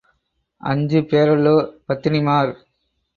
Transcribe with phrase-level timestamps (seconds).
[0.61, 1.53] அஞ்சு பேரல்லோ
[1.87, 2.51] பத்தினிமார்?